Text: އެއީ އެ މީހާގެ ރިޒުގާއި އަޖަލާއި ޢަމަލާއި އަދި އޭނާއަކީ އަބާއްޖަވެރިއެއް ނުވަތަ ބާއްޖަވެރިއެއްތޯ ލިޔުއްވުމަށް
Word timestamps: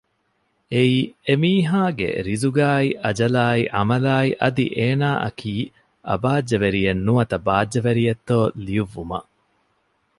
އެއީ 0.71 0.97
އެ 1.25 1.33
މީހާގެ 1.41 2.09
ރިޒުގާއި 2.27 2.89
އަޖަލާއި 3.03 3.61
ޢަމަލާއި 3.75 4.29
އަދި 4.41 4.65
އޭނާއަކީ 4.77 5.53
އަބާއްޖަވެރިއެއް 6.09 7.03
ނުވަތަ 7.05 7.37
ބާއްޖަވެރިއެއްތޯ 7.47 8.37
ލިޔުއްވުމަށް 8.65 9.29